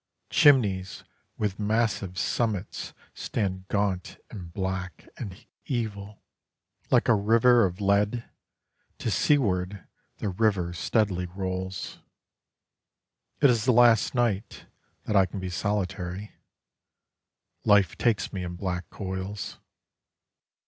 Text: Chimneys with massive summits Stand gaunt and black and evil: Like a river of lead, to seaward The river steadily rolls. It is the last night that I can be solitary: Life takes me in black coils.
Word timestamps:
Chimneys 0.31 1.03
with 1.37 1.59
massive 1.59 2.17
summits 2.17 2.95
Stand 3.13 3.67
gaunt 3.67 4.17
and 4.31 4.51
black 4.51 5.07
and 5.15 5.45
evil: 5.67 6.23
Like 6.89 7.07
a 7.07 7.13
river 7.13 7.65
of 7.65 7.79
lead, 7.79 8.25
to 8.97 9.11
seaward 9.11 9.85
The 10.17 10.29
river 10.29 10.73
steadily 10.73 11.27
rolls. 11.27 11.99
It 13.41 13.51
is 13.51 13.65
the 13.65 13.73
last 13.73 14.15
night 14.15 14.65
that 15.03 15.15
I 15.15 15.27
can 15.27 15.39
be 15.39 15.51
solitary: 15.51 16.31
Life 17.63 17.95
takes 17.95 18.33
me 18.33 18.43
in 18.43 18.55
black 18.55 18.89
coils. 18.89 19.59